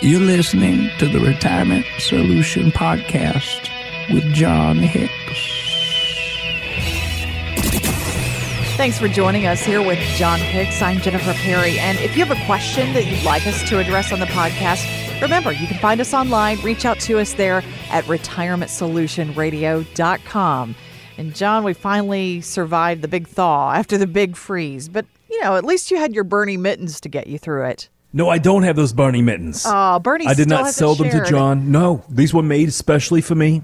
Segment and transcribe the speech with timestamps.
[0.00, 3.68] You're listening to the Retirement Solution Podcast
[4.14, 5.10] with Jon Hicks.
[8.76, 10.80] Thanks for joining us here with Jon Hicks.
[10.80, 11.80] I'm Jennifer Perry.
[11.80, 14.86] And if you have a question that you'd like us to address on the podcast,
[15.20, 16.60] remember you can find us online.
[16.60, 20.76] Reach out to us there at retirementsolutionradio.com.
[21.18, 24.88] And Jon, we finally survived the big thaw after the big freeze.
[24.88, 27.88] But, you know, at least you had your Bernie mittens to get you through it.
[28.12, 29.64] No, I don't have those Bernie mittens.
[29.66, 31.24] Oh, Bernie I did not sell them to.
[31.24, 31.70] Jon.
[31.70, 33.62] No, these were made especially for me.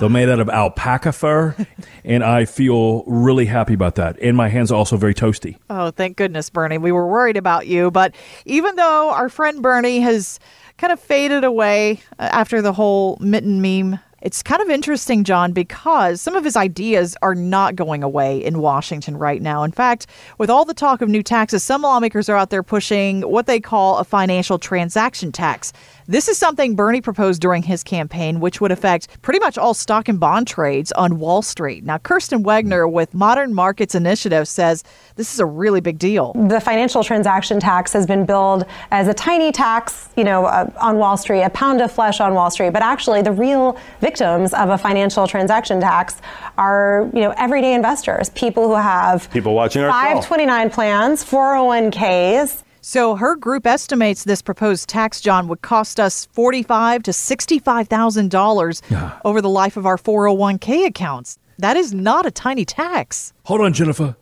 [0.00, 1.54] They're made out of alpaca fur,
[2.04, 4.18] and I feel really happy about that.
[4.20, 5.58] And my hands are also very toasty.
[5.68, 6.78] Oh, thank goodness, Bernie.
[6.78, 7.90] We were worried about you.
[7.90, 8.14] But
[8.46, 10.40] even though our friend Bernie has
[10.78, 15.52] kind of faded away uh, after the whole mitten meme, it's kind of interesting, Jon,
[15.52, 19.62] because some of his ideas are not going away in Washington right now.
[19.62, 20.06] In fact,
[20.38, 23.60] with all the talk of new taxes, some lawmakers are out there pushing what they
[23.60, 25.72] call a financial transaction tax.
[26.10, 30.08] This is something Bernie proposed during his campaign, which would affect pretty much all stock
[30.08, 31.84] and bond trades on Wall Street.
[31.84, 34.82] Now, Kirsten Wegner with Modern Markets Initiative says
[35.14, 36.32] this is a really big deal.
[36.48, 40.96] The financial transaction tax has been billed as a tiny tax, you know, uh, on
[40.96, 42.72] Wall Street, a pound of flesh on Wall Street.
[42.72, 46.16] But actually, the real victims of a financial transaction tax
[46.58, 49.92] are, you know, everyday investors, people who have People watching our show.
[49.92, 52.64] 529 plans, 401ks.
[52.80, 58.30] So her group estimates this proposed tax, Jon, would cost us forty-five to sixty-five thousand
[58.30, 58.82] dollars
[59.24, 61.38] over the life of our four hundred one k accounts.
[61.58, 63.32] That is not a tiny tax.
[63.44, 64.16] Hold on, Jennifer.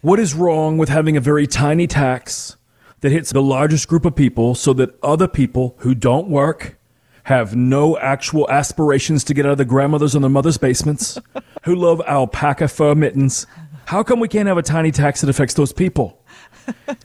[0.00, 2.56] what is wrong with having a very tiny tax
[3.00, 6.78] that hits the largest group of people so that other people who don't work,
[7.24, 11.18] have no actual aspirations to get out of their grandmother's and their mother's basements,
[11.64, 13.46] who love alpaca fur mittens?
[13.84, 16.19] How come we can't have a tiny tax that affects those people?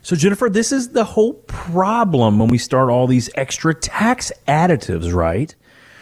[0.02, 5.14] So, Jennifer, this is the whole problem when we start all these extra tax additives,
[5.14, 5.54] right?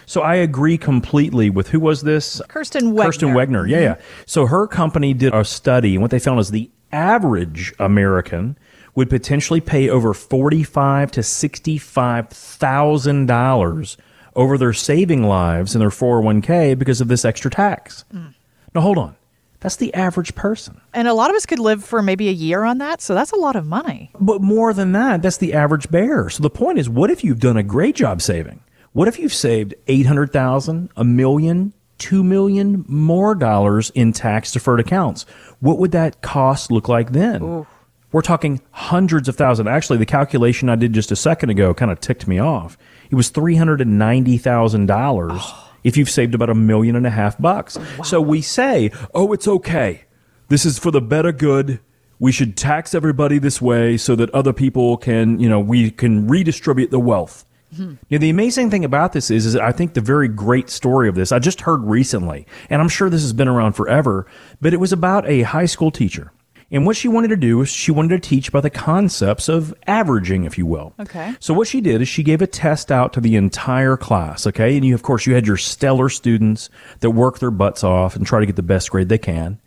[0.05, 2.41] So I agree completely with who was this?
[2.49, 3.03] Kirsten Wegner.
[3.05, 3.69] Kirsten Wegner.
[3.69, 3.93] Yeah, yeah.
[3.93, 4.23] Mm-hmm.
[4.25, 8.57] So her company did a study, and what they found is the average American
[8.95, 13.97] would potentially pay over forty-five to sixty-five thousand dollars
[14.35, 18.03] over their saving lives in their four hundred one k because of this extra tax.
[18.13, 18.33] Mm.
[18.75, 19.15] Now, hold on.
[19.63, 20.81] That's the average person.
[20.93, 23.31] And a lot of us could live for maybe a year on that, so that's
[23.31, 24.11] a lot of money.
[24.19, 26.29] But more than that, that's the average bear.
[26.29, 28.59] So the point is, what if you've done a great job saving?
[28.91, 35.25] What if you've saved 800,000, a million, two million more dollars in tax deferred accounts?
[35.61, 37.65] What would that cost look like then?
[38.11, 39.69] We're talking hundreds of thousands.
[39.69, 42.77] Actually, the calculation I did just a second ago kind of ticked me off.
[43.09, 47.77] It was $390,000 if you've saved about a million and a half bucks.
[48.03, 50.05] So we say, oh, it's okay.
[50.49, 51.79] This is for the better good.
[52.19, 56.27] We should tax everybody this way so that other people can, you know, we can
[56.27, 57.45] redistribute the wealth.
[57.75, 57.95] Hmm.
[58.09, 61.15] Now, the amazing thing about this is, is I think the very great story of
[61.15, 64.27] this I just heard recently, and I'm sure this has been around forever,
[64.61, 66.31] but it was about a high school teacher.
[66.71, 69.73] And what she wanted to do is she wanted to teach about the concepts of
[69.85, 70.93] averaging, if you will.
[70.99, 71.35] Okay.
[71.39, 74.75] So what she did is she gave a test out to the entire class, okay?
[74.75, 76.69] And you, of course, you had your stellar students
[77.01, 79.59] that work their butts off and try to get the best grade they can.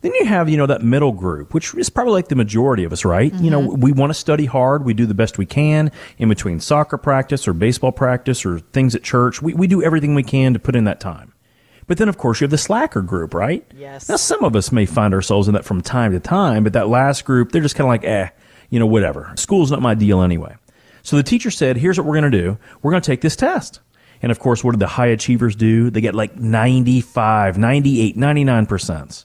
[0.00, 2.92] Then you have, you know, that middle group, which is probably like the majority of
[2.92, 3.32] us, right?
[3.34, 3.80] You know, mm-hmm.
[3.80, 4.84] we want to study hard.
[4.84, 8.94] We do the best we can in between soccer practice or baseball practice or things
[8.94, 9.40] at church.
[9.40, 11.33] We, we do everything we can to put in that time.
[11.86, 13.64] But then, of course, you have the slacker group, right?
[13.76, 14.08] Yes.
[14.08, 16.88] Now, some of us may find ourselves in that from time to time, but that
[16.88, 18.28] last group, they're just kind of like, eh,
[18.70, 19.32] you know, whatever.
[19.36, 20.54] School's not my deal anyway.
[21.02, 22.58] So the teacher said, here's what we're going to do.
[22.82, 23.80] We're going to take this test.
[24.22, 25.90] And of course, what did the high achievers do?
[25.90, 29.24] They get like 95, 98, 99%.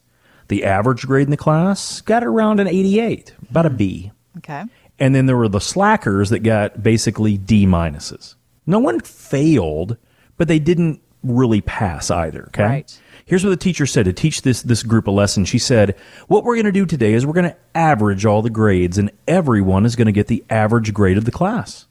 [0.50, 4.12] The average grade in the class got around an 88, about a B.
[4.40, 4.66] Okay.
[5.00, 8.36] And then there were the slackers that got basically D minuses.
[8.66, 9.96] No one failed,
[10.38, 12.46] but they didn't really pass either.
[12.48, 12.64] Okay.
[12.64, 13.02] Right.
[13.26, 15.46] Here's what the teacher said to teach this this group a lesson.
[15.46, 15.96] She said,
[16.28, 19.12] "What we're going to do today is we're going to average all the grades, and
[19.28, 21.86] everyone is going to get the average grade of the class."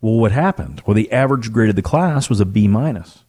[0.00, 0.82] Well, what happened?
[0.86, 3.24] Well, the average grade of the class was a B minus.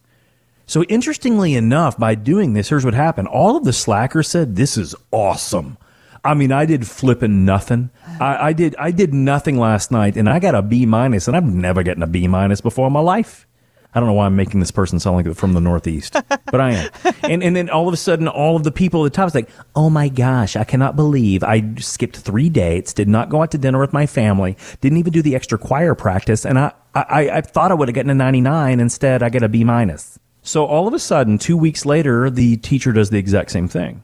[0.66, 3.28] So interestingly enough, by doing this, here's what happened.
[3.28, 5.76] All of the slackers said, "This is awesome."
[6.24, 7.90] I mean, I did flipping nothing.
[8.20, 11.36] I, I did I did nothing last night, and I got a B minus, and
[11.36, 13.46] I've never gotten a B minus before in my life.
[13.94, 16.72] I don't know why I'm making this person sound like from the Northeast, but I
[16.72, 16.90] am.
[17.22, 19.34] And and then all of a sudden, all of the people at the top is
[19.34, 23.50] like, "Oh my gosh, I cannot believe I skipped three dates, did not go out
[23.50, 27.30] to dinner with my family, didn't even do the extra choir practice, and I I,
[27.30, 28.80] I thought I would have gotten a 99.
[28.80, 32.56] Instead, I get a B minus." So all of a sudden, two weeks later, the
[32.56, 34.02] teacher does the exact same thing.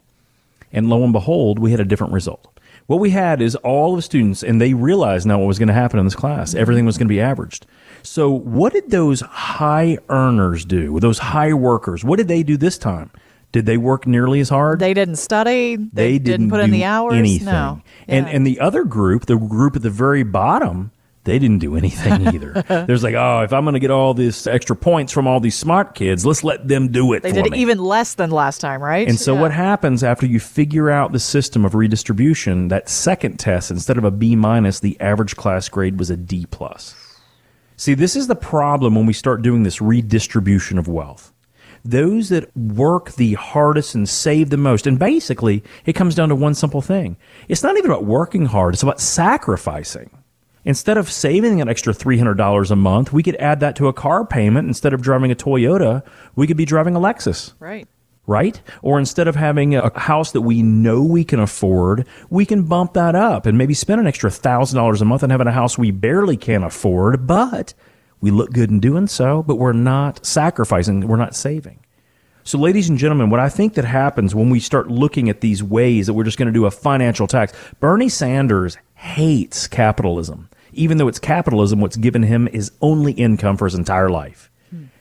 [0.73, 2.58] And lo and behold, we had a different result.
[2.89, 5.69] What we had is all of the students, and they realized now what was going
[5.69, 6.51] to happen in this class.
[6.51, 6.61] Mm-hmm.
[6.61, 7.67] Everything was going to be averaged.
[8.03, 10.99] So, what did those high earners do?
[10.99, 13.11] Those high workers, what did they do this time?
[13.53, 14.79] Did they work nearly as hard?
[14.79, 15.77] They didn't study.
[15.77, 17.15] They, they didn't, put in the hours.
[17.15, 17.45] Anything.
[17.45, 17.83] No.
[18.07, 18.33] And Yeah.
[18.33, 20.91] and the other group, the group at the very bottom,
[21.25, 22.63] they didn't do anything either.
[22.87, 25.57] There's like, oh, if I'm going to get all these extra points from all these
[25.57, 27.59] smart kids, let's let them do it they did me.
[27.59, 29.07] even less than last time, right?
[29.07, 29.41] And so Yeah.
[29.43, 34.05] what happens after you figure out the system of redistribution, that second test, instead of
[34.05, 36.95] a B minus, the average class grade was a D plus.
[37.77, 41.33] See, this is the problem when we start doing this redistribution of wealth.
[41.85, 46.35] Those that work the hardest and save the most, and basically it comes down to
[46.35, 47.17] one simple thing.
[47.49, 50.11] It's not even about working hard, it's about sacrificing.
[50.69, 54.27] Instead of saving an extra $300 a month, we could add that to a car
[54.27, 54.69] payment.
[54.69, 56.03] Instead of driving a Toyota,
[56.37, 57.89] we could be driving a Lexus Right.
[58.27, 58.61] right?
[58.83, 62.93] Or instead of having a house that we know we can afford, we can bump
[62.93, 65.79] that up and maybe spend an extra thousand dollars a month on having a house
[65.79, 67.73] we barely can afford, but
[68.21, 71.79] we look good in doing so, but we're not sacrificing, we're not saving.
[72.45, 75.63] So, ladies and gentlemen, what I think that happens when we start looking at these
[75.63, 80.48] ways that we're just going to do a financial tax, Bernie Sanders hates capitalism.
[80.79, 84.51] Even though it's capitalism, what's given him is only income for his entire life.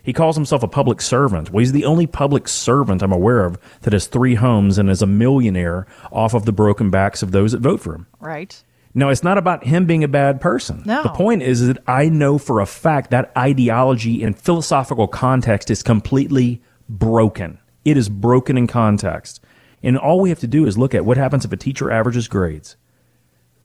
[0.02, 1.52] He calls himself a public servant.
[1.52, 5.02] Well, he's the only public servant I'm aware of that has three homes and is
[5.02, 8.08] a millionaire off of the broken backs of those that vote for him.
[8.22, 8.64] Right.
[8.94, 10.82] Now, it's not about him being a bad person.
[10.86, 11.04] No.
[11.04, 15.84] The point is that I know for a fact that ideology and philosophical context is
[15.84, 17.60] completely broken.
[17.84, 19.44] It is broken in context.
[19.84, 22.30] And all we have to do is look at what happens if a teacher averages
[22.30, 22.78] grades.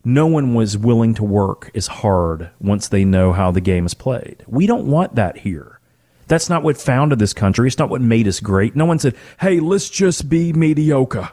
[0.05, 3.95] No one was willing to work as hard once they know how the game is
[3.95, 4.45] played.
[4.49, 5.79] We don't want that here.
[6.27, 7.69] That's not what founded this country.
[7.69, 8.75] It's not what made us great.
[8.75, 11.31] No one said, hey, let's just be mediocre.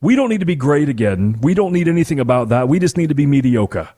[0.00, 1.38] We don't need to be great again.
[1.40, 2.68] We don't need anything about that.
[2.68, 3.88] We just need to be mediocre.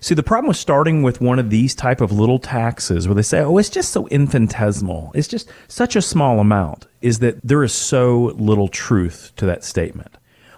[0.00, 3.22] See, the problem with starting with one of these type of little taxes where they
[3.22, 7.64] say, oh, it's just so infinitesimal, it's just such a small amount, is that there
[7.64, 10.16] is so little truth to that statement.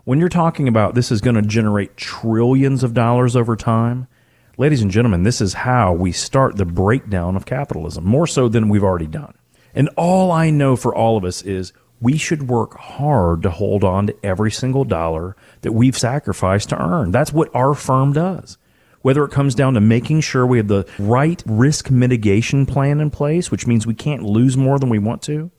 [0.08, 4.08] When you're talking about this is going to generate trillions of dollars over time,
[4.56, 8.70] ladies and gentlemen, this is how we start the breakdown of capitalism, more so than
[8.70, 9.34] we've already done.
[9.74, 13.84] And all I know for all of us is we should work hard to hold
[13.84, 17.10] on to every single dollar that we've sacrificed to earn.
[17.10, 18.56] That's what our firm does.
[19.02, 23.10] Whether it comes down to making sure we have the right risk mitigation plan in
[23.10, 25.50] place, which means we can't lose more than we want to,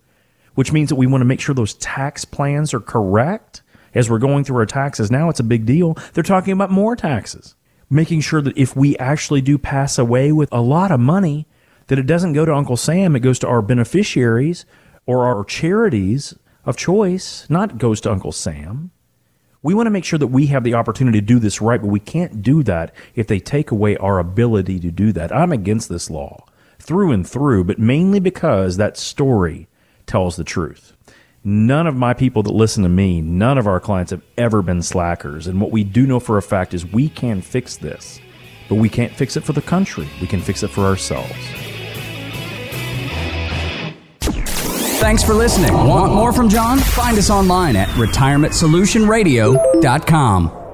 [0.56, 3.62] which means that we want to make sure those tax plans are correct
[3.94, 5.12] as we're going through our taxes.
[5.12, 5.98] Now it's a big deal.
[6.14, 7.56] They're talking about more taxes,
[7.90, 11.48] making sure that if we actually do pass away with a lot of money,
[11.88, 14.66] that it doesn't go to Uncle Sam, it goes to our beneficiaries
[15.06, 18.92] or our charities of choice, not goes to Uncle Sam.
[19.62, 21.88] We want to make sure that we have the opportunity to do this right, but
[21.88, 25.36] we can't do that if they take away our ability to do that.
[25.36, 26.46] I'm against this law
[26.78, 29.68] through and through, but mainly because that story
[30.06, 30.94] tells the truth.
[31.44, 34.82] None of my people that listen to me, none of our clients have ever been
[34.82, 35.48] slackers.
[35.48, 38.20] And what we do know for a fact is we can fix this,
[38.68, 40.10] but we can't fix it for the country.
[40.20, 41.32] We can fix it for ourselves.
[45.00, 45.74] Thanks for listening.
[45.74, 46.78] Want more from Jon?
[46.78, 50.69] Find us online at retirementsolutionradio.com.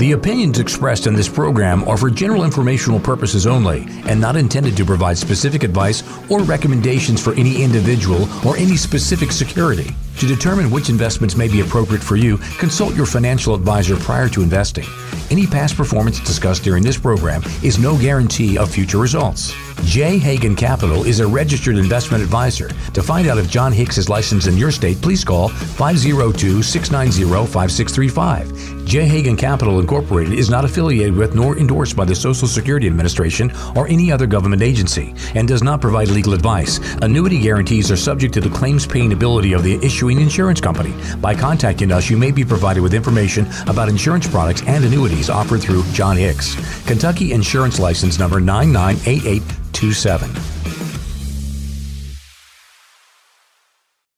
[0.00, 4.74] The opinions expressed in this program are for general informational purposes only and not intended
[4.78, 9.94] to provide specific advice or recommendations for any individual or any specific security.
[10.20, 14.42] To determine which investments may be appropriate for you, consult your financial advisor prior to
[14.42, 14.84] investing.
[15.30, 19.54] Any past performance discussed during this program is no guarantee of future results.
[19.84, 20.18] J.
[20.18, 22.68] Hagan Capital is a registered investment advisor.
[22.92, 27.46] To find out if Jon Hicks is licensed in your state, please call 502 690
[27.46, 28.84] 5635.
[28.84, 29.06] J.
[29.06, 33.86] Hagan Capital Incorporated is not affiliated with nor endorsed by the Social Security Administration or
[33.86, 36.80] any other government agency and does not provide legal advice.
[37.02, 40.92] Annuity guarantees are subject to the claims paying ability of the issuing insurance company.
[41.20, 45.62] By contacting us, you may be provided with information about insurance products and annuities offered
[45.62, 46.56] through Jon Hicks.
[46.86, 50.59] Kentucky Insurance License Number 998827.